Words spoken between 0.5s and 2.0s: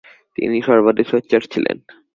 সর্বদাই সোচ্চার ছিলেন।